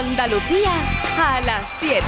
[0.00, 0.72] Andalucía
[1.18, 2.02] a las 7.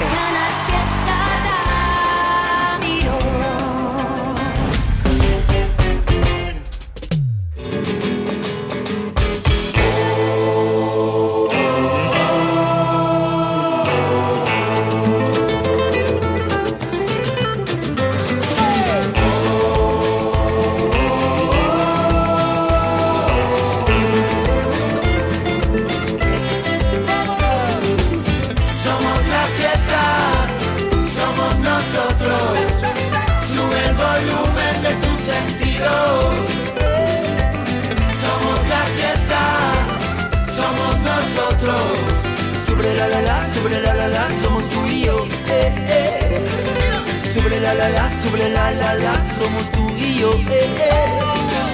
[48.22, 51.22] Sobre la la la, somos tú y yo, eh, eh.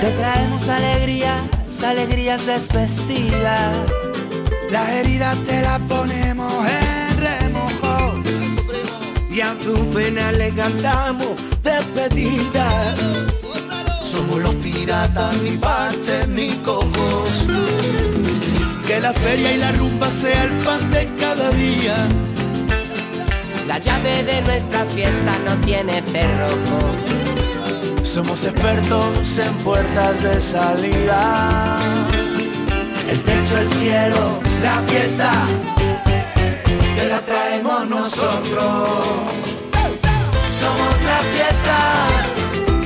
[0.00, 1.36] Te traemos alegría,
[1.84, 3.76] alegrías desvestidas.
[4.70, 8.22] Las heridas te las ponemos en remojo.
[9.30, 11.32] Y a tu pena le cantamos
[11.62, 12.94] despedida.
[14.02, 17.46] Somos los piratas, ni parches ni cojos.
[18.86, 22.08] Que la feria y la rumba sea el pan de cada día
[23.68, 26.78] la llave de nuestra fiesta no tiene cerrojo.
[28.02, 31.76] Somos expertos en puertas de salida.
[33.10, 35.30] El techo, el cielo, la fiesta,
[36.96, 38.88] que la traemos nosotros.
[40.62, 41.78] Somos la fiesta,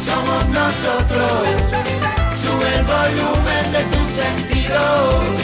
[0.08, 1.32] somos nosotros.
[2.42, 5.41] Sube el volumen de tus sentidos.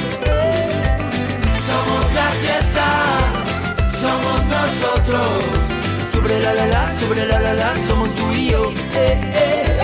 [6.12, 8.72] Sobre la la la, sobre la la la, somos tú y yo.
[8.94, 9.78] Eh, eh.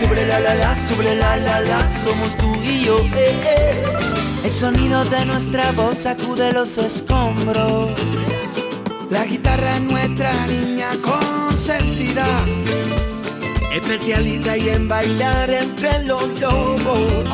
[0.00, 2.98] Sobre la la la, sobre la la la, somos tú y yo.
[2.98, 3.84] Eh, eh.
[4.44, 7.90] El sonido de nuestra voz sacude los escombros.
[9.08, 12.26] La guitarra es nuestra niña consentida.
[13.72, 17.24] Especialista y en bailar entre los lobos.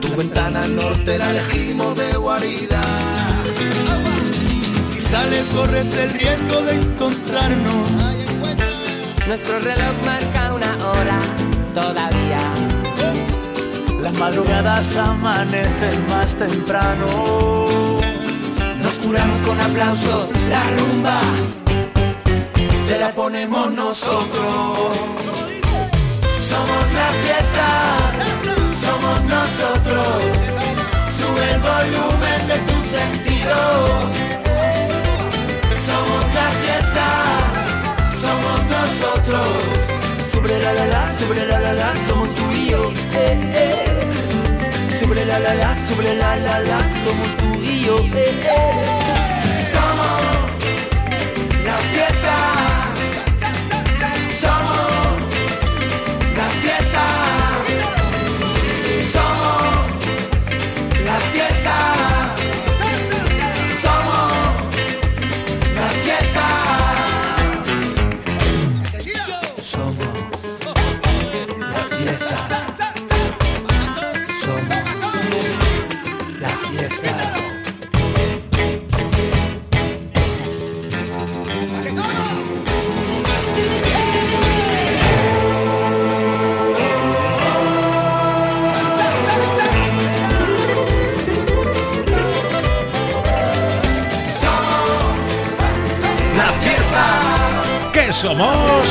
[0.00, 3.17] Tu ventana norte la elegimos de guarida
[5.10, 7.90] sales corres el riesgo de encontrarnos.
[9.26, 11.18] Nuestro reloj marca una hora
[11.74, 12.40] todavía.
[14.02, 17.06] Las madrugadas amanecen más temprano.
[18.82, 21.20] Nos curamos con aplausos, la rumba
[22.88, 24.96] te la ponemos nosotros.
[26.50, 27.68] Somos la fiesta,
[28.84, 30.08] somos nosotros.
[31.18, 34.47] Sube el volumen de tus sentidos
[39.00, 39.46] nosotros.
[40.32, 42.92] Sobre la la la, sobre la la la, somos tú y yo.
[43.14, 45.00] Eh, eh.
[45.00, 47.98] Sobre la la la, sobre la la la, somos tú y yo.
[47.98, 48.82] Eh, eh.
[49.72, 50.22] Somos
[51.64, 52.67] la fiesta.
[98.18, 98.84] Somos.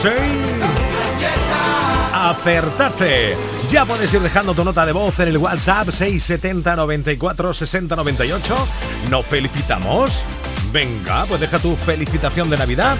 [0.00, 0.08] Sí.
[2.12, 3.36] Acertate.
[3.70, 8.54] Ya puedes ir dejando tu nota de voz en el WhatsApp 670 94 60 98.
[9.10, 10.22] ¿Nos felicitamos?
[10.72, 12.96] Venga, pues deja tu felicitación de Navidad.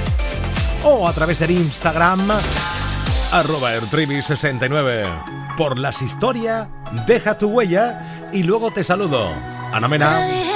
[0.83, 2.29] O a través del Instagram,
[3.33, 5.07] arroba 69
[5.57, 6.69] Por las historias,
[7.07, 9.31] deja tu huella y luego te saludo.
[9.73, 10.56] Ana Mena.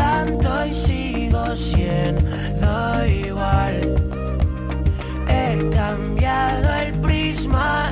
[0.21, 3.75] Tanto y sigo siendo igual.
[5.27, 7.91] He cambiado el prisma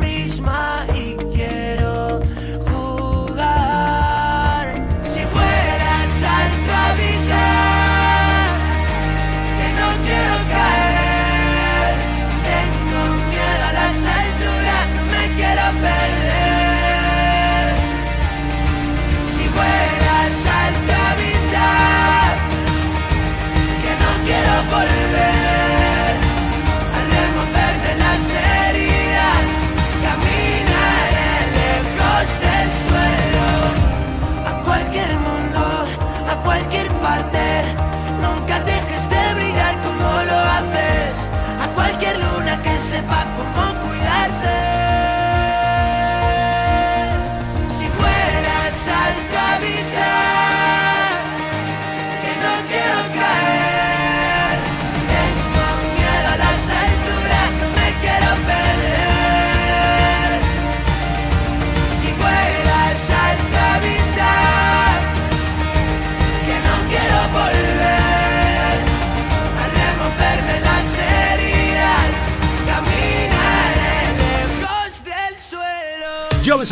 [24.61, 24.90] Yo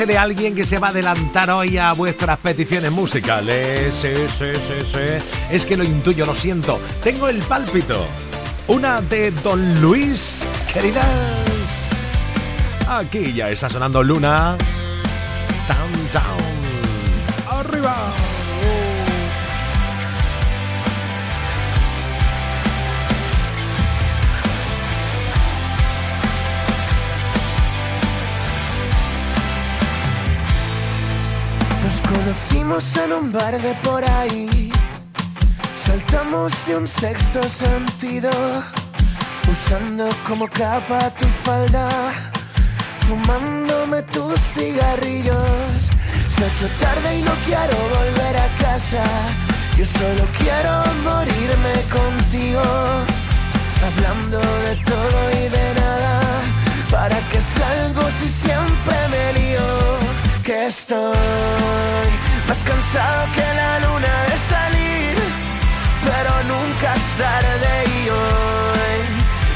[0.06, 3.94] de alguien que se va a adelantar hoy a vuestras peticiones musicales.
[3.94, 4.46] Sí, sí,
[4.84, 5.00] sí.
[5.52, 6.80] Es que lo intuyo, lo siento.
[7.04, 8.06] Tengo el pálpito.
[8.68, 11.06] Una de Don Luis, queridas.
[12.88, 14.58] Aquí ya está sonando Luna.
[17.50, 18.29] ¡Arriba!
[32.30, 34.72] Conocimos en un bar de por ahí.
[35.76, 38.30] Saltamos de un sexto sentido,
[39.52, 41.90] usando como capa tu falda,
[43.08, 45.90] fumándome tus cigarrillos.
[46.30, 49.04] Se ha hecho tarde y no quiero volver a casa.
[49.76, 52.62] Yo solo quiero morirme contigo,
[53.88, 56.22] hablando de todo y de nada.
[56.92, 59.68] ¿Para que salgo si siempre me lío?
[60.44, 61.49] Que estoy
[62.90, 65.16] más cansado que la luna de salir,
[66.04, 69.00] pero nunca es tarde y hoy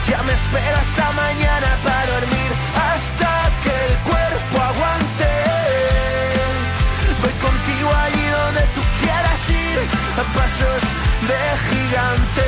[0.10, 5.32] ya me espero hasta mañana para dormir, hasta que el cuerpo aguante.
[7.22, 9.80] Voy contigo allí donde tú quieras ir,
[10.20, 10.84] a pasos
[11.30, 12.46] de gigante.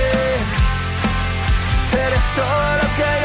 [2.06, 3.25] Eres todo lo que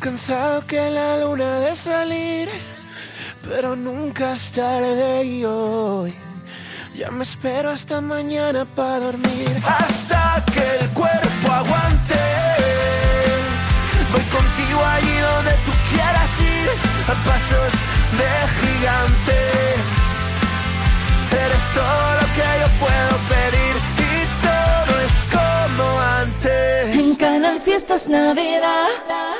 [0.00, 2.48] más cansado que la luna de salir,
[3.48, 6.14] pero nunca es tarde y hoy.
[6.96, 9.62] Ya me espero hasta mañana para dormir.
[9.64, 12.20] Hasta que el cuerpo aguante.
[14.12, 16.68] Voy contigo allí donde tú quieras ir.
[17.12, 17.72] A pasos
[18.20, 18.30] de
[18.60, 19.38] gigante.
[21.44, 23.74] Eres todo lo que yo puedo pedir.
[24.08, 24.14] Y
[24.46, 26.98] todo es como antes.
[26.98, 29.39] En Canal Fiestas Navidad.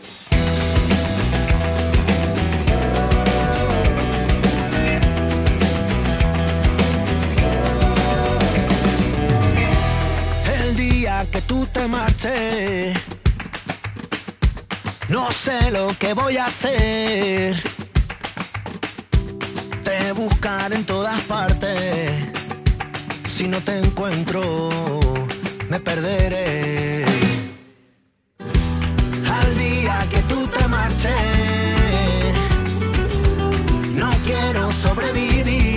[11.67, 12.97] Te marches,
[15.09, 17.61] no sé lo que voy a hacer.
[19.83, 22.11] Te buscaré en todas partes.
[23.25, 24.69] Si no te encuentro,
[25.69, 27.05] me perderé.
[29.39, 31.13] Al día que tú te marches,
[33.93, 35.70] no quiero sobrevivir.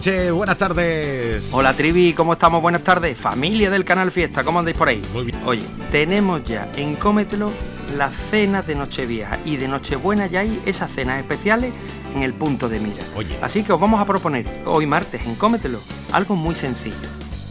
[0.00, 1.50] Sánchez, buenas tardes.
[1.52, 2.62] Hola Trivi, ¿cómo estamos?
[2.62, 3.18] Buenas tardes.
[3.18, 5.02] Familia del Canal Fiesta, ¿cómo andáis por ahí?
[5.12, 5.38] Muy bien.
[5.44, 7.52] Oye, tenemos ya en Cómetelo
[7.98, 11.74] las cenas de Nochevieja y de Nochebuena ya hay esas cenas especiales
[12.14, 13.04] en el punto de mira.
[13.14, 13.36] Oye.
[13.42, 15.80] Así que os vamos a proponer hoy martes en Cómetelo
[16.12, 16.96] algo muy sencillo.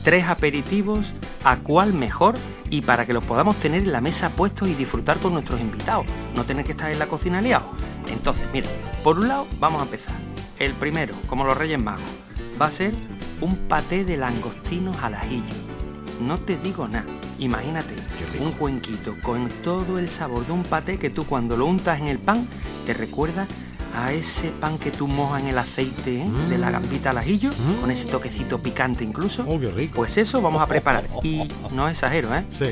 [0.03, 2.33] Tres aperitivos, a cuál mejor
[2.71, 6.07] y para que los podamos tener en la mesa puestos y disfrutar con nuestros invitados.
[6.33, 7.69] No tener que estar en la cocina liados.
[8.11, 8.67] Entonces, mira,
[9.03, 10.15] por un lado vamos a empezar.
[10.57, 12.09] El primero, como los Reyes Magos,
[12.59, 12.93] va a ser
[13.41, 15.55] un paté de langostinos al ajillo.
[16.21, 17.05] No te digo nada.
[17.37, 17.93] Imagínate
[18.41, 22.07] un cuenquito con todo el sabor de un paté que tú cuando lo untas en
[22.07, 22.47] el pan
[22.85, 23.47] te recuerda
[23.95, 26.29] a ese pan que tú mojas en el aceite ¿eh?
[26.49, 29.45] de la gambita al ajillo, con ese toquecito picante incluso.
[29.47, 29.95] Oh, qué rico.
[29.95, 31.05] Pues eso vamos a preparar.
[31.23, 32.45] Y no exagero, ¿eh?
[32.49, 32.65] Sí.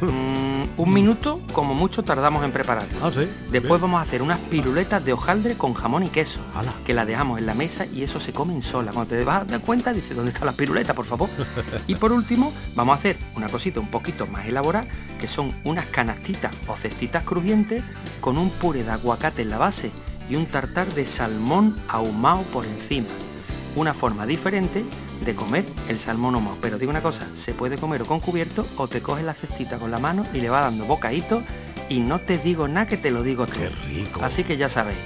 [0.00, 2.98] Mm, un minuto como mucho tardamos en prepararlo.
[3.02, 3.28] Ah, sí.
[3.50, 6.72] Después vamos a hacer unas piruletas de hojaldre con jamón y queso, Ala.
[6.84, 8.92] que las dejamos en la mesa y eso se comen sola.
[8.92, 11.28] Cuando te vas a dar cuenta, dices, ¿dónde están las piruletas, por favor?
[11.86, 14.86] y por último, vamos a hacer una cosita un poquito más elaborada,
[15.18, 17.82] que son unas canastitas o cestitas crujientes
[18.20, 19.90] con un puré de aguacate en la base
[20.28, 23.08] y un tartar de salmón ahumado por encima.
[23.76, 24.84] Una forma diferente
[25.24, 26.58] de comer el salmón ahumado.
[26.60, 29.78] Pero digo una cosa, se puede comer o con cubierto o te coges la cestita
[29.78, 31.42] con la mano y le va dando bocadito
[31.88, 33.56] y no te digo nada que te lo digo todo.
[33.58, 34.20] Qué rico.
[34.22, 34.98] Así que ya sabéis,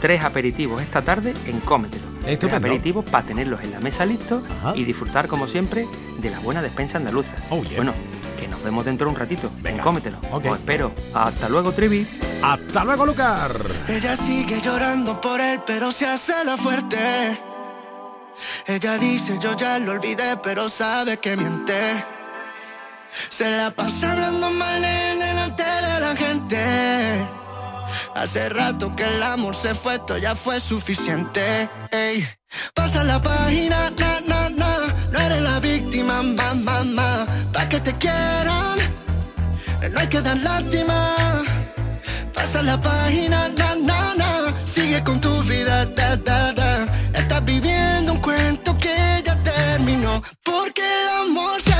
[0.00, 2.12] tres aperitivos esta tarde en Cómetelo.
[2.22, 4.74] Tres aperitivos para tenerlos en la mesa listos Ajá.
[4.76, 5.86] y disfrutar como siempre
[6.20, 7.32] de la buena despensa andaluza.
[7.50, 7.76] Oh, yeah.
[7.76, 7.92] Bueno,
[8.38, 9.50] que nos vemos dentro de un ratito.
[9.60, 9.78] Venga.
[9.78, 10.18] En Cómetelo.
[10.30, 10.46] Ok.
[10.46, 10.92] Os espero.
[11.14, 12.06] Hasta luego, Trivi.
[12.42, 13.56] Hasta luego, Lucar.
[13.88, 17.51] Ella sigue llorando por él, pero se hace la fuerte.
[18.66, 22.04] Ella dice, yo ya lo olvidé, pero sabe que miente.
[23.30, 27.28] Se la pasa hablando mal él delante de la gente.
[28.14, 31.68] Hace rato que el amor se fue, esto ya fue suficiente.
[31.90, 32.26] Ey.
[32.74, 34.76] Pasa la página, na, na, na.
[35.10, 37.26] No eres la víctima, ma, ma, ma.
[37.52, 38.76] Pa' que te quieran,
[39.90, 41.14] no hay que dar lástima.
[42.34, 44.54] Pasa la página, na, na, na.
[44.66, 46.71] Sigue con tu vida, da, da, da.
[47.44, 50.22] Viviendo un cuento que ya terminó.
[50.42, 51.71] Porque el amor se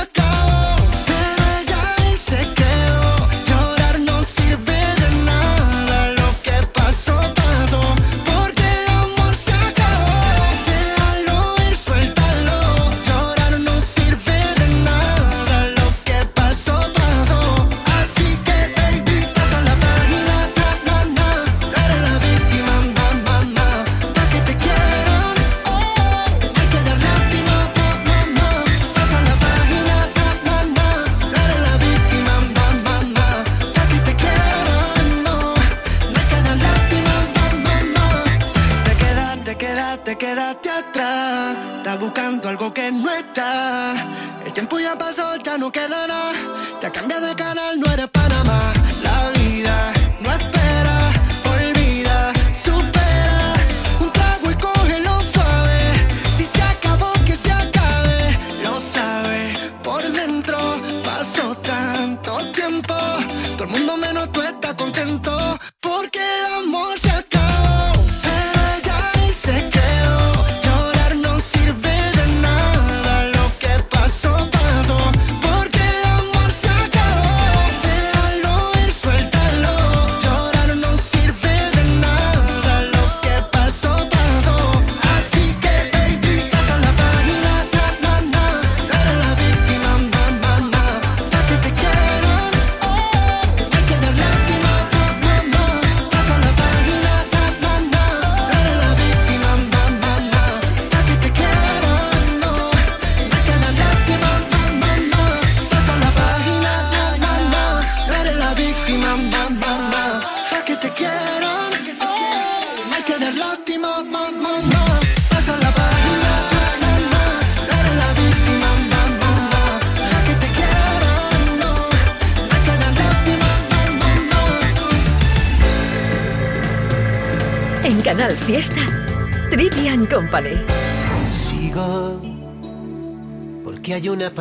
[44.97, 46.33] pasó, ya no queda nada.
[46.81, 48.22] Ya cambia de canal, no eres Panamá.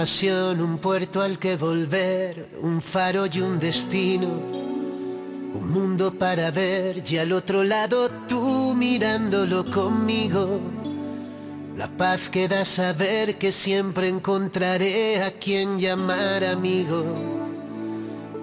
[0.03, 4.27] Pasión, un puerto al que volver, un faro y un destino,
[5.55, 10.61] un mundo para ver y al otro lado tú mirándolo conmigo.
[11.77, 17.05] La paz que da saber que siempre encontraré a quien llamar amigo.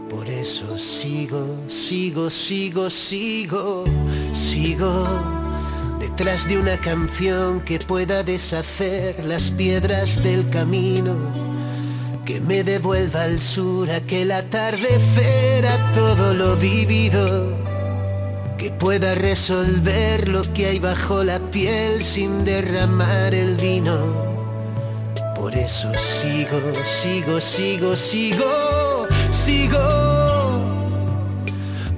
[0.10, 3.84] Por eso sigo, sigo, sigo, sigo,
[4.32, 5.40] sigo
[6.00, 11.16] detrás de una canción que pueda deshacer las piedras del camino,
[12.30, 17.52] que me devuelva al sur aquel atardecer a todo lo vivido,
[18.56, 23.98] que pueda resolver lo que hay bajo la piel sin derramar el vino.
[25.36, 29.80] Por eso sigo, sigo, sigo, sigo, sigo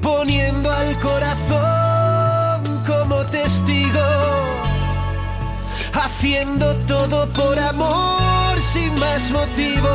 [0.02, 4.08] poniendo al corazón como testigo,
[5.91, 8.31] haciendo todo por amor
[8.72, 9.90] sin más motivo.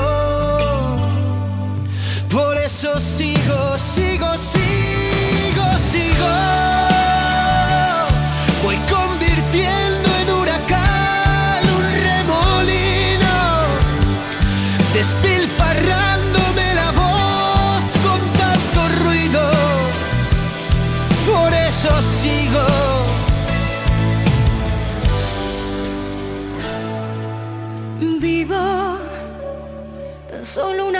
[2.30, 6.95] Por eso sigo, sigo, sigo, sigo.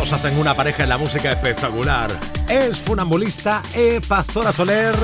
[0.00, 2.10] dos hacen una pareja en la música espectacular.
[2.48, 4.00] Es funambulista E.
[4.00, 4.94] Pastora Soler.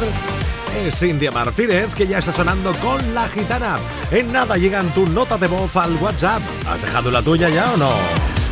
[0.87, 3.79] Es India Martínez que ya está sonando con la gitana.
[4.11, 6.41] En nada llegan tus notas de voz al WhatsApp.
[6.67, 7.91] ¿Has dejado la tuya ya o no?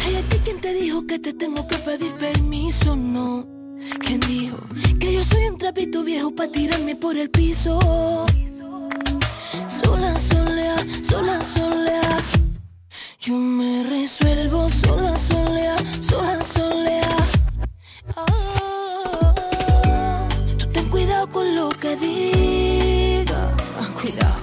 [0.04, 2.94] Ay, ¿a ti quién te dijo que te tengo que pedir permiso?
[2.94, 3.46] No.
[4.00, 4.59] ¿Quién dijo
[5.00, 7.78] que yo soy un trapito viejo para tirarme por el piso?
[9.83, 10.76] Sola, solea,
[11.09, 12.18] sola, solea.
[13.26, 17.16] Yo me resuelvo sola, solea, sola, solea.
[18.14, 19.32] Ah,
[20.58, 23.56] tú ten cuidado con lo que diga.
[23.98, 24.37] Cuidado.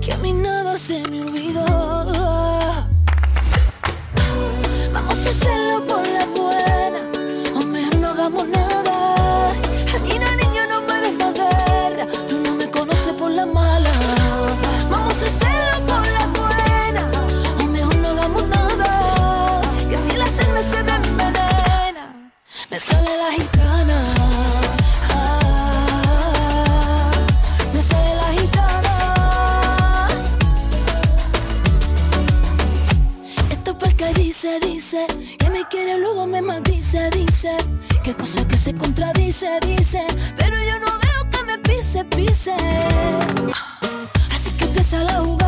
[0.00, 1.47] Que a mí nada se me olvidó.
[34.46, 35.04] Dice,
[35.36, 37.56] que me quiere luego me maldice, dice,
[38.04, 42.54] que cosa que se contradice, dice, pero yo no veo que me pise, pise.
[44.30, 45.47] Así que empieza la jugada,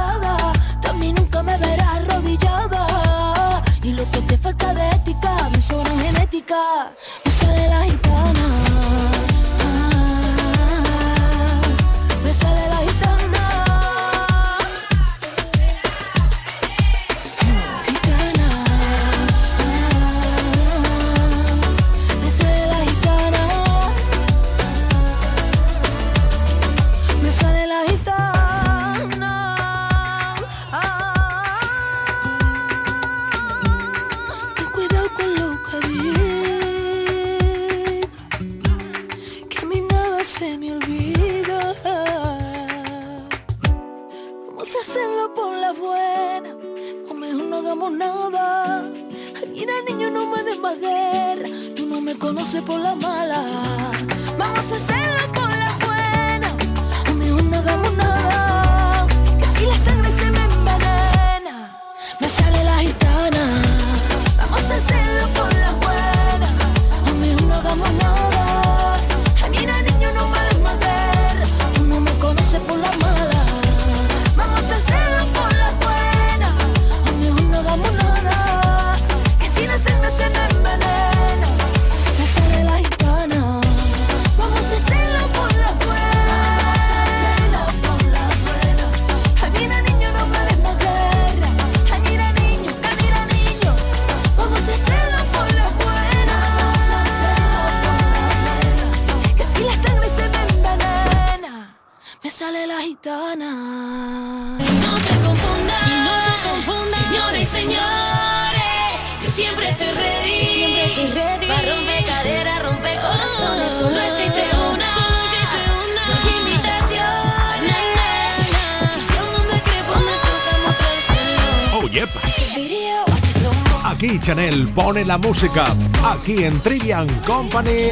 [124.74, 125.64] pone la música.
[126.04, 127.90] Aquí en Trivian Company.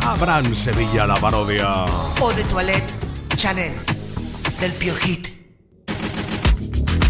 [0.00, 1.84] Abraham Sevilla la parodia.
[2.20, 2.92] O de toilette,
[3.36, 3.72] Chanel,
[4.60, 5.28] del Piojit.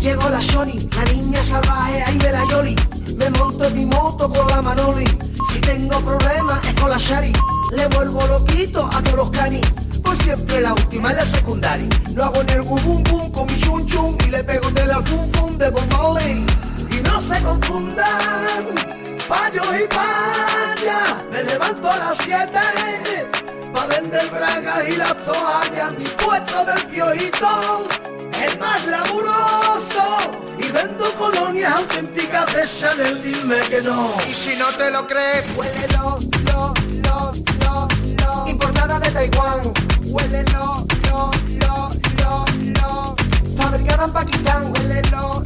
[0.00, 2.76] Llegó la Shoni, la niña salvaje ahí de la Yoli.
[3.16, 5.06] Me monto en mi moto con la Manoli.
[5.50, 7.32] Si tengo problemas es con la Shari.
[7.72, 9.62] Le vuelvo loquito a todos los canis.
[10.02, 11.88] Pues siempre la última en la secundaria.
[12.14, 14.16] No hago ni el bum bum con mi chun chun.
[14.26, 15.86] Y le pego tela al fum fum de Bob.
[16.96, 18.74] Y no se confundan,
[19.28, 21.24] payos y payas.
[21.30, 22.48] Me levanto a las 7
[23.72, 27.86] Pa' vender bragas y las toallas, mi puesto del piojito
[28.42, 30.18] es más laburoso.
[30.58, 34.14] Y vendo colonias auténticas de Chanel, dime que no.
[34.26, 36.72] Y si no te lo crees, huélelo, lo,
[37.04, 37.88] lo, lo,
[38.22, 38.48] lo.
[38.48, 39.72] Importada de Taiwán,
[40.06, 41.30] huélelo, lo,
[41.60, 42.44] lo, lo,
[42.80, 43.16] lo.
[43.56, 45.45] Fabricada en Pakistán, huélelo, lo, lo, lo, lo.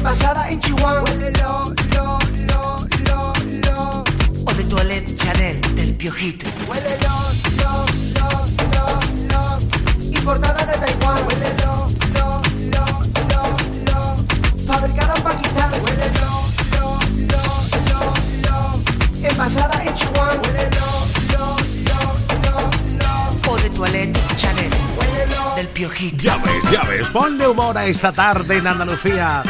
[0.00, 3.32] Envasada en Chihuahua, huélelo, lo, lo, lo,
[3.66, 4.04] lo.
[4.46, 6.46] O de toilette Chanel del Piojito.
[6.66, 7.14] Huélelo,
[7.58, 7.84] lo,
[8.16, 8.28] lo,
[8.72, 8.84] lo,
[9.28, 9.42] lo.
[10.00, 11.18] Importada de Taiwán.
[11.26, 12.40] Huélelo, lo,
[12.72, 12.84] lo,
[13.28, 13.42] lo,
[13.84, 14.72] lo.
[14.72, 15.70] Fabricada en Pakistán.
[15.82, 16.28] Huélelo,
[16.72, 16.98] lo,
[17.32, 17.42] lo,
[17.90, 18.00] lo,
[18.48, 19.28] lo.
[19.28, 20.40] Envasada en Chihuahua.
[20.42, 20.88] Huélelo,
[21.30, 21.44] lo,
[21.88, 22.00] lo,
[22.40, 22.54] lo,
[23.44, 23.52] lo.
[23.52, 24.70] O de toilette Chanel
[25.56, 26.24] del Piojito.
[26.24, 27.10] Ya ves, ya ves.
[27.10, 29.42] Ponle humor a esta tarde en Andalucía.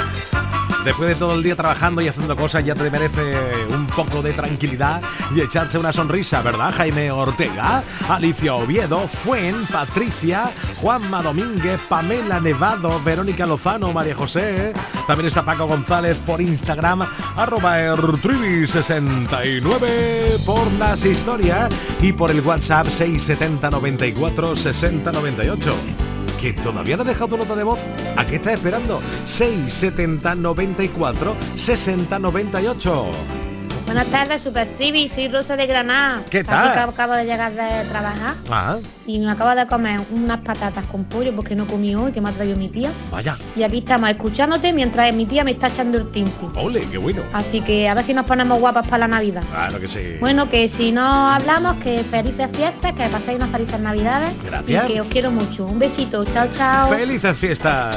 [0.84, 4.32] Después de todo el día trabajando y haciendo cosas, ya te merece un poco de
[4.32, 5.02] tranquilidad
[5.34, 6.72] y echarse una sonrisa, ¿verdad?
[6.74, 14.72] Jaime Ortega, Alicia Oviedo, Fuen, Patricia, Juanma Domínguez, Pamela Nevado, Verónica Lozano, María José.
[15.06, 17.02] También está Paco González por Instagram,
[17.36, 26.09] arroba ertrivi69 por las historias y por el WhatsApp 670 94 60 98
[26.40, 27.80] que todavía no ha dejado nota de voz.
[28.16, 29.00] ¿A qué estás esperando?
[29.26, 33.49] 670 94 60 98.
[33.90, 36.22] Buenas tardes, Super Trivi, soy Rosa de Granada.
[36.30, 36.74] ¿Qué tal?
[36.74, 41.02] que acabo de llegar de trabajar Ah, y me acabo de comer unas patatas con
[41.02, 42.92] pollo porque no comí hoy, que me ha traído mi tía.
[43.10, 43.36] vaya.
[43.56, 46.46] Y aquí estamos escuchándote mientras mi tía me está echando el tinti.
[46.54, 47.24] Ole, qué bueno.
[47.32, 49.42] Así que a ver si nos ponemos guapas para la Navidad.
[49.50, 50.18] Claro que sí.
[50.20, 54.30] Bueno, que si no hablamos, que felices fiestas, que paséis unas felices Navidades.
[54.44, 54.84] Gracias.
[54.88, 55.66] Y que os quiero mucho.
[55.66, 56.90] Un besito, chao, chao.
[56.90, 57.96] Felices fiestas.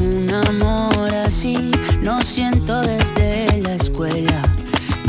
[0.00, 1.72] Un amor así
[2.02, 4.42] no siento desde la escuela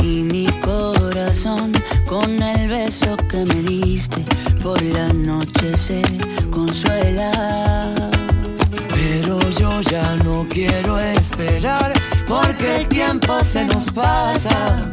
[0.02, 1.72] y mi corazón
[2.06, 4.24] con el beso que me diste
[4.62, 6.02] por la noche se
[6.50, 7.94] consuela.
[8.88, 11.92] Pero yo ya no quiero esperar
[12.26, 14.92] porque el tiempo se nos pasa.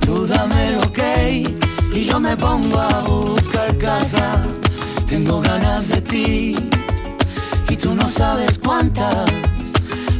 [0.00, 1.44] Tú dame lo que
[1.92, 4.42] y yo me pongo a buscar casa.
[5.06, 6.75] Tengo ganas de ti
[7.68, 9.26] y tú no sabes cuántas.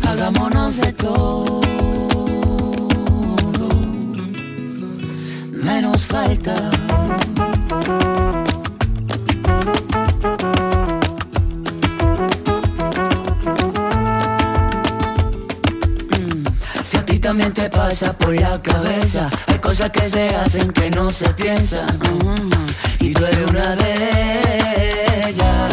[0.09, 1.61] Hagámonos de todo.
[5.53, 6.55] Menos falta.
[16.85, 20.91] Si a ti también te pasa por la cabeza, hay cosas que se hacen que
[20.91, 21.99] no se piensan.
[21.99, 25.73] mm, Y tú eres una de ellas.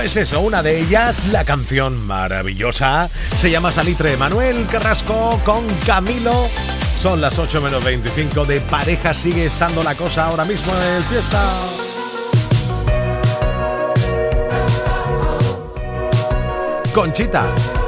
[0.00, 6.48] Pues eso, una de ellas, la canción maravillosa, se llama Salitre Manuel Carrasco con Camilo.
[6.98, 11.04] Son las 8 menos 25 de pareja, sigue estando la cosa ahora mismo en el
[11.04, 11.44] fiesta.
[16.94, 17.79] Conchita.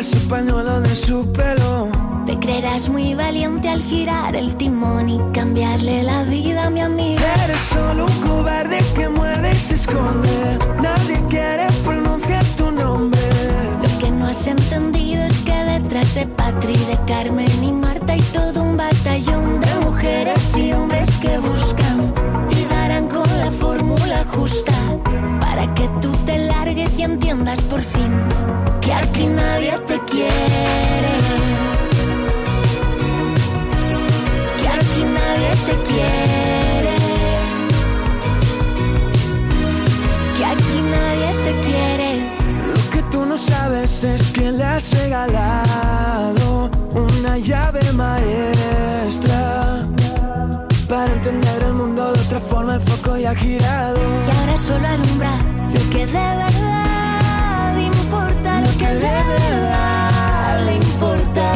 [0.00, 1.88] Ese pañuelo de su pelo.
[2.26, 7.22] Te creerás muy valiente al girar el timón y cambiarle la vida a mi amiga.
[7.44, 10.58] Eres solo un cobarde que muerde y se esconde.
[10.82, 13.20] Nadie quiere pronunciar tu nombre.
[13.82, 18.22] Lo que no has entendido es que detrás de Patri, de Carmen y Marta hay
[18.34, 22.12] todo un batallón de mujeres y hombres que buscan
[22.50, 24.74] y darán con la fórmula justa
[25.40, 26.45] para que tú te
[26.76, 28.12] largues y entiendas por fin
[28.80, 31.14] que aquí nadie te quiere.
[34.58, 36.96] Que aquí nadie te quiere.
[40.36, 42.10] Que aquí nadie te quiere.
[42.68, 49.86] Lo que tú no sabes es que le has regalado una llave maestra.
[50.88, 53.98] Para entender el mundo de otra forma el foco ya ha girado.
[53.98, 58.62] Y ahora solo alumbra lo que de verdad importa.
[58.78, 61.52] que de verdad le importa.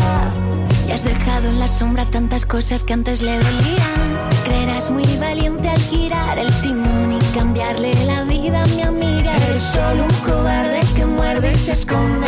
[0.88, 4.30] Y has dejado en la sombra tantas cosas que antes le dolían.
[4.44, 9.36] Creerás muy valiente al girar el timón y cambiarle la vida a mi amiga.
[9.48, 12.26] Eres solo un cobarde que muerde y se esconde.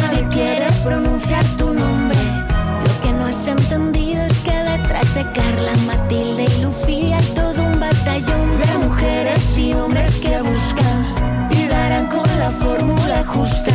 [0.00, 2.18] Nadie quiere pronunciar tu nombre.
[2.84, 7.80] Lo que no has entendido es que detrás de Carla, Matilde y Lucía todo un
[7.80, 10.27] batallón de mujeres y hombres que
[11.88, 13.72] con la fórmula justa.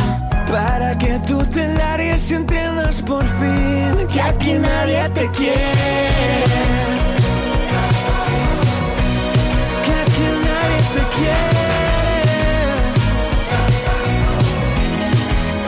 [0.48, 6.44] Para que tú te largues y entiendas por fin que aquí nadie te quiere.
[9.84, 11.66] Que aquí nadie te quiere.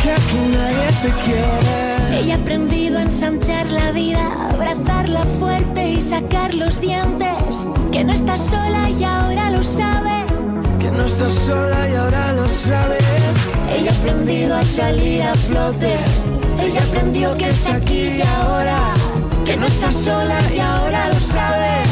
[0.02, 2.20] Que aquí nadie te quiere.
[2.20, 7.66] Ella ha aprendido a ensanchar la vida, abrazarla fuerte y sacar los dientes.
[7.90, 10.25] Que no estás sola y ahora lo sabe.
[10.96, 13.02] No estás sola y ahora lo sabes.
[13.70, 15.98] Ella ha aprendido a salir a flote.
[16.58, 18.78] Ella aprendió que es aquí y ahora.
[19.44, 21.82] Que no estás sola y ahora lo sabe.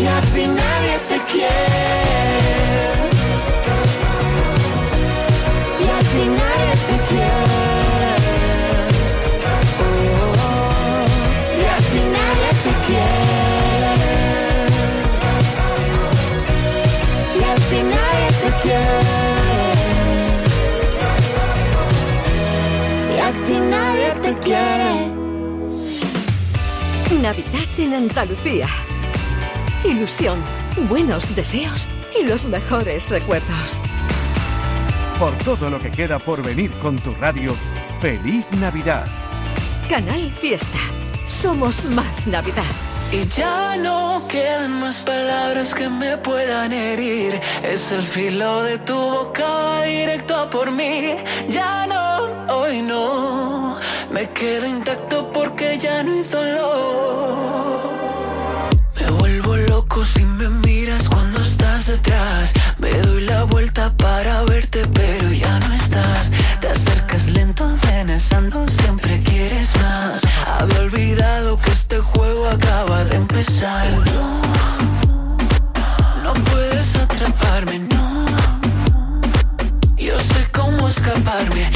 [0.00, 1.19] Y a ti nadie te
[27.22, 28.66] Navidad en Andalucía.
[29.84, 30.38] Ilusión,
[30.88, 31.86] buenos deseos
[32.18, 33.80] y los mejores recuerdos.
[35.18, 37.54] Por todo lo que queda por venir con tu radio,
[38.00, 39.06] feliz Navidad.
[39.88, 40.78] Canal Fiesta.
[41.28, 42.64] Somos más Navidad.
[43.12, 47.38] Y ya no quedan más palabras que me puedan herir.
[47.62, 51.16] Es el filo de tu boca directo a por mí.
[51.50, 53.69] Ya no, hoy no.
[54.20, 57.80] Me quedo intacto porque ya no hay dolor.
[59.00, 62.52] Me vuelvo loco si me miras cuando estás detrás.
[62.76, 66.32] Me doy la vuelta para verte, pero ya no estás.
[66.60, 70.20] Te acercas lento, amenazando, siempre quieres más.
[70.46, 73.90] Había olvidado que este juego acaba de empezar.
[74.04, 74.42] No,
[76.24, 78.26] no puedes atraparme, no.
[79.96, 81.70] Yo sé cómo escaparme,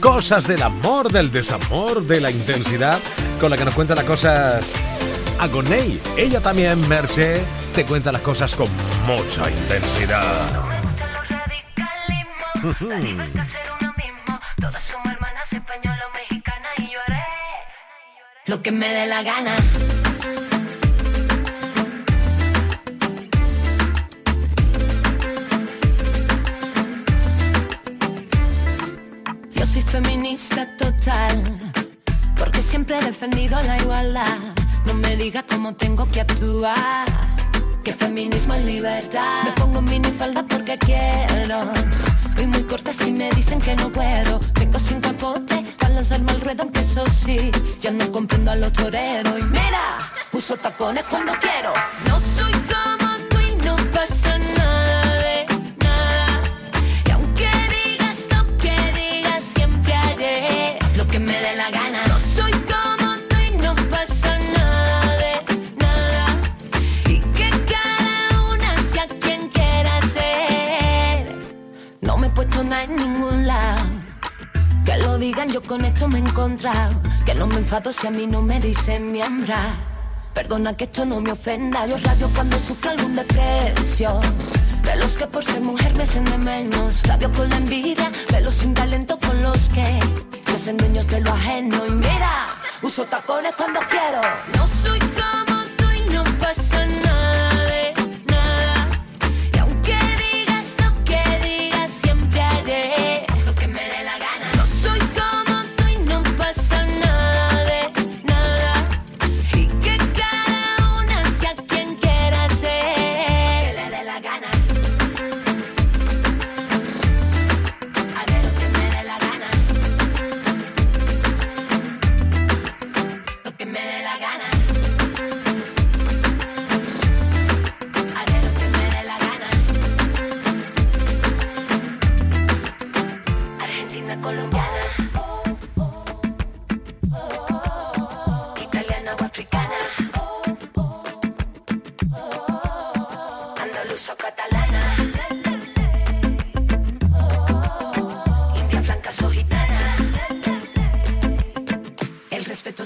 [0.00, 2.98] cosas del amor, del desamor, de la intensidad,
[3.40, 4.64] con la que nos cuenta las cosas
[5.38, 6.00] Agoney.
[6.16, 7.40] Ella también, Merche,
[7.72, 8.66] te cuenta las cosas con
[9.06, 10.24] mucha intensidad.
[18.46, 19.54] Lo que me dé la gana.
[33.30, 34.38] La igualdad.
[34.84, 37.06] No me digas cómo tengo que actuar,
[37.84, 39.44] que feminismo es libertad.
[39.44, 41.70] Me pongo minifalda porque quiero,
[42.36, 44.40] y muy corta si me dicen que no puedo.
[44.54, 48.72] Tengo sin capote para lanzarme al ruedo, aunque eso sí, ya no comprendo a los
[48.72, 49.38] toreros.
[49.38, 51.72] Y mira, uso tacones cuando quiero.
[52.08, 52.61] No soy
[72.54, 73.84] No he puesto nada en ningún lado.
[74.84, 76.94] Que lo digan, yo con esto me he encontrado.
[77.24, 79.74] Que no me enfado si a mí no me dicen miembra.
[80.34, 81.86] Perdona que esto no me ofenda.
[81.86, 84.20] Yo radio cuando sufro algún desprecio.
[84.82, 87.02] De los que por ser mujer me hacen menos.
[87.04, 90.00] Rabio con la envidia, de los sin talento con los que
[90.46, 91.86] se hacen dueños de lo ajeno.
[91.86, 92.48] Y mira,
[92.82, 94.20] uso tacones cuando quiero.
[94.56, 94.98] No soy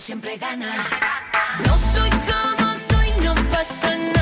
[0.06, 0.72] siempre gana.
[1.66, 4.15] No soy como tú y no pasa nada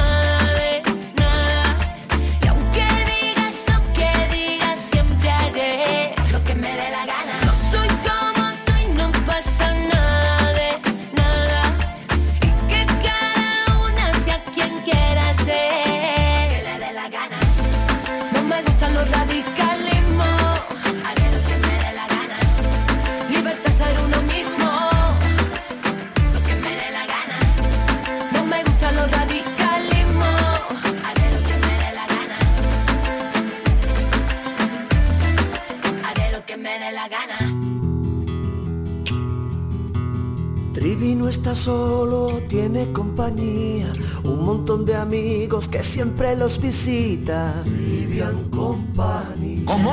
[43.25, 43.87] compañía,
[44.22, 47.55] un montón de amigos que siempre los visita.
[47.64, 49.64] Trivian Company.
[49.64, 49.93] ¿Cómo?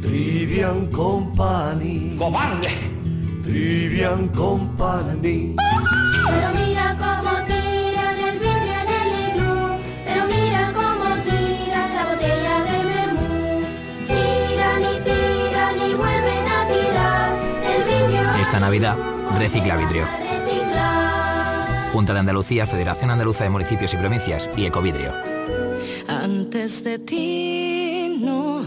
[0.00, 2.16] Trivian Company.
[2.18, 2.70] ¡Cobarde!
[3.44, 5.54] Trivian Company.
[6.26, 9.54] Pero mira cómo tiran el vidrio en el iglú.
[10.06, 13.66] Pero mira cómo tiran la botella del vermú.
[14.08, 17.38] Tiran y tiran y vuelven a tirar
[17.70, 18.42] el vidrio.
[18.42, 18.96] Esta Navidad,
[19.38, 20.23] recicla vidrio.
[21.94, 25.12] Junta de Andalucía, Federación Andaluza de Municipios y Provincias y Ecovidrio.
[26.08, 28.66] Antes de ti, no,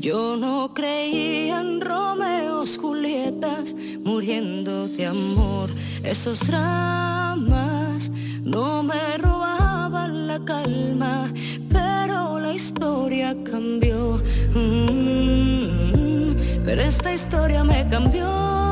[0.00, 5.68] yo no creía en Romeos, Julietas, muriendo de amor.
[6.02, 8.10] Esos dramas
[8.42, 11.30] no me robaban la calma,
[11.68, 14.22] pero la historia cambió.
[14.54, 18.71] Mm, pero esta historia me cambió.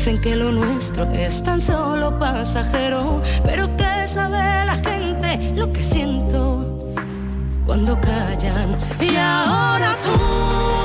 [0.00, 5.84] Dicen que lo nuestro es tan solo pasajero, pero que sabe la gente lo que
[5.84, 6.94] siento
[7.66, 8.74] cuando callan.
[8.98, 10.79] Y ahora tú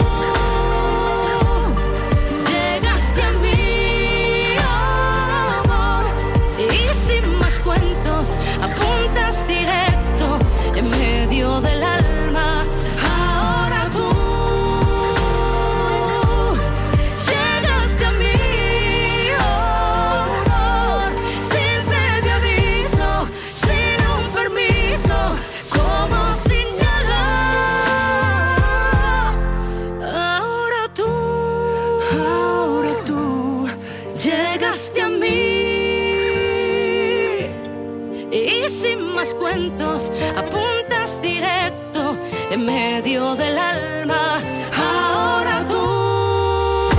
[39.66, 42.18] apuntas directo
[42.52, 44.40] en medio del alma.
[44.78, 46.90] Ahora tú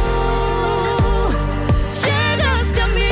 [2.02, 3.08] llegaste a mí,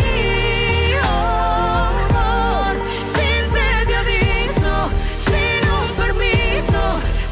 [2.11, 2.77] amor,
[3.15, 4.91] sin previo aviso,
[5.25, 6.83] sin un permiso,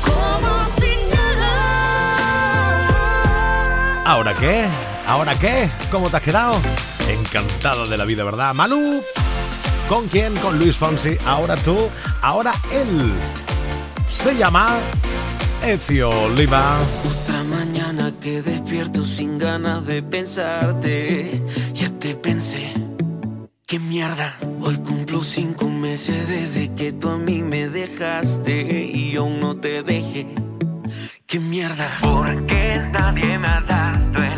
[0.06, 1.52] como sin nada.
[4.06, 4.68] ¿Ahora qué?
[5.08, 5.68] ¿Ahora qué?
[5.90, 6.60] ¿Cómo te has quedado?
[7.08, 8.54] Encantado de la vida, ¿verdad?
[8.54, 9.02] Manu,
[9.92, 10.34] ¿con quién?
[10.36, 11.18] Con Luis Fonsi.
[11.26, 11.76] Ahora tú,
[12.22, 13.12] ahora él.
[14.10, 14.78] Se llama
[15.62, 16.78] Ezio Oliva.
[17.04, 21.42] Otra mañana que despierto sin ganas de pensarte.
[21.74, 22.72] Ya te pensé.
[23.66, 24.38] Qué mierda.
[24.62, 29.82] Hoy cumplo cinco meses desde que tú a mí me dejaste y aún no te
[29.82, 30.26] dejé.
[31.26, 31.86] Qué mierda.
[32.00, 34.31] Porque nadie me ha dado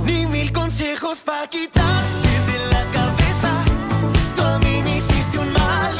[0.00, 3.50] Ni mil consejos para quitarte de la cabeza.
[4.34, 5.94] Tú a mí me hiciste un mal,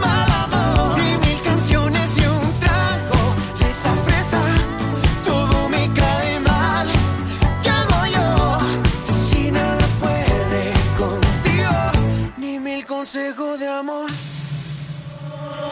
[0.00, 0.98] mal amor.
[0.98, 3.22] Ni mil canciones y un trago
[3.60, 4.40] de esa fresa.
[5.24, 6.88] Todo me cae mal.
[7.62, 8.58] ¿Qué hago yo?
[9.28, 11.76] Si nada puede contigo,
[12.38, 14.10] ni mil consejos de amor.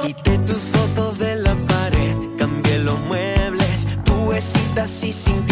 [0.02, 5.47] Quité tus fotos de la pared, cambié los muebles, tu besita así sin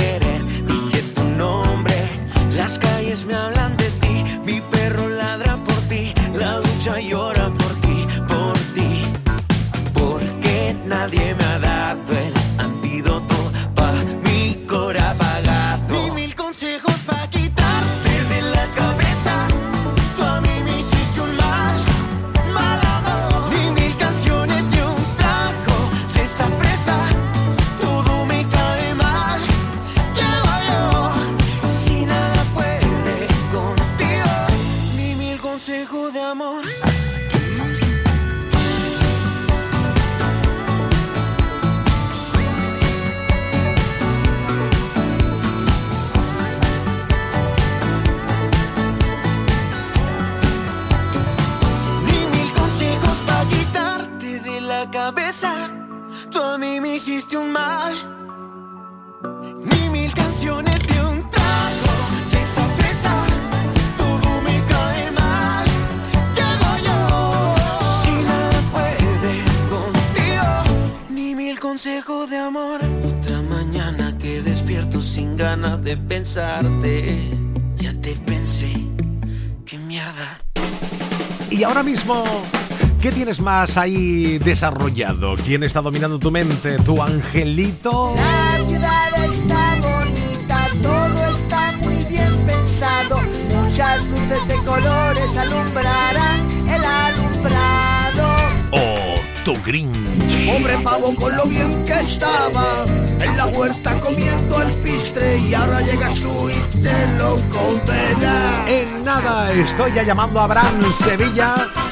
[83.27, 85.35] tienes más ahí desarrollado?
[85.45, 86.79] ¿Quién está dominando tu mente?
[86.79, 88.15] ¿Tu angelito?
[88.15, 93.17] La ciudad está bonita, todo está muy bien pensado.
[93.53, 98.37] Muchas luces de colores alumbrarán el alumbrado.
[98.71, 100.47] ¿O tu Grinch?
[100.47, 102.85] Pobre pavo con lo bien que estaba
[103.21, 108.69] en la huerta comiendo alpistre y ahora llegas tú y te lo condenas.
[108.69, 111.86] En nada, estoy ya llamando a Abraham Sevilla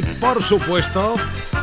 [0.00, 1.14] y por supuesto,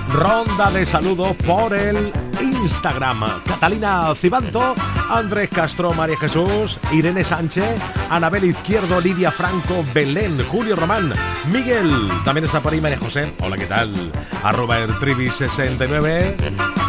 [0.09, 2.11] ronda de saludos por el
[2.41, 3.43] Instagram.
[3.43, 4.75] Catalina Cibanto,
[5.09, 11.13] Andrés Castro, María Jesús, Irene Sánchez, Anabel Izquierdo, Lidia Franco, Belén, Julio Román,
[11.51, 13.33] Miguel, también está por ahí María José.
[13.39, 14.11] Hola, ¿qué tal?
[14.43, 16.35] Arroba Ertribi69.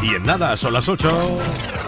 [0.03, 1.88] Y en nada, son las 8.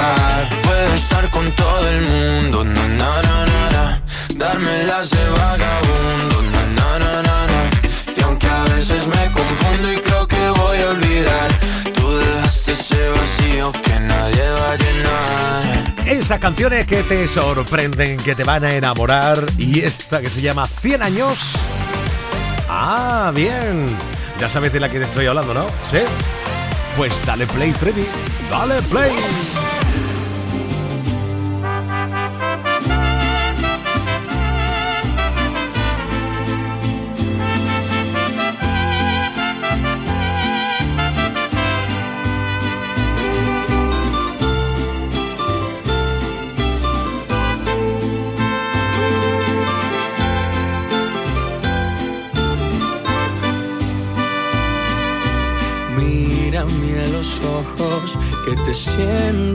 [0.00, 0.48] acabar.
[0.62, 4.02] Puedo estar con todo el mundo, na na na na.
[4.34, 6.42] Darme las de vagabundo,
[6.76, 7.70] na na na.
[8.16, 11.50] Y aunque a veces me confundo y creo que voy a olvidar,
[11.94, 15.94] tú dejaste ese vacío que nadie va a llenar.
[16.06, 20.66] Esas canciones que te sorprenden, que te van a enamorar y esta que se llama
[20.66, 21.38] 100 años.
[22.68, 23.96] Ah, bien.
[24.40, 25.66] Ya sabes de la que te estoy hablando, ¿no?
[25.90, 25.98] Sí.
[26.96, 28.06] Pues dale play, Freddy.
[28.50, 29.12] Dale play.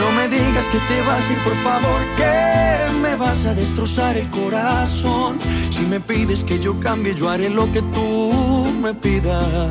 [0.00, 4.28] No me digas que te vas ir, por favor, que me vas a destrozar el
[4.30, 5.38] corazón.
[5.70, 9.70] Si me pides que yo cambie, yo haré lo que tú me pidas.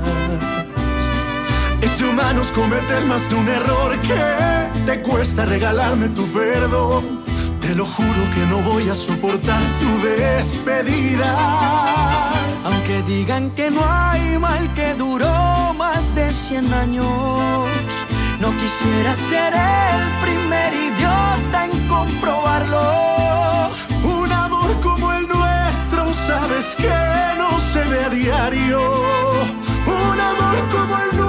[1.82, 7.24] Es de humanos cometer más de un error que te cuesta regalarme tu perdón.
[7.60, 11.32] Te lo juro que no voy a soportar tu despedida.
[12.66, 17.08] Aunque digan que no hay mal que duró más de 100 años,
[18.40, 23.72] no quisiera ser el primer idiota en comprobarlo.
[24.04, 27.00] Un amor como el nuestro, sabes que
[27.38, 28.80] no se ve a diario.
[29.86, 31.29] Un amor como el nuestro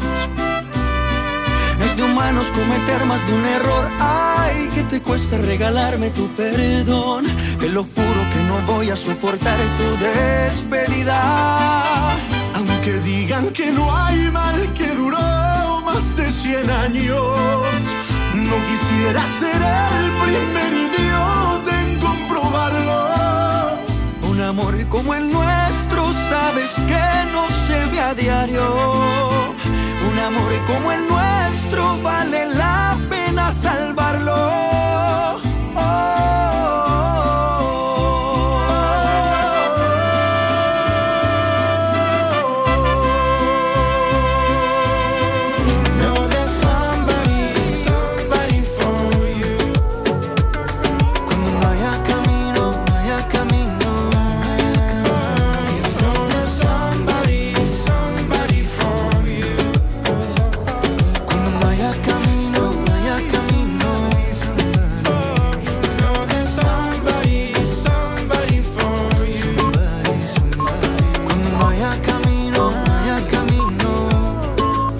[1.83, 3.89] Es de humanos cometer más de un error.
[3.99, 7.25] Ay, que te cuesta regalarme tu perdón.
[7.59, 12.11] Te lo juro que no voy a soportar tu despedida.
[12.55, 17.81] Aunque digan que no hay mal que duró más de 100 años,
[18.35, 22.99] no quisiera ser el primer idiota en comprobarlo.
[24.29, 28.65] Un amor como el nuestro, sabes que no se ve a diario
[30.21, 34.70] amor como el nuestro vale la pena salvarlo.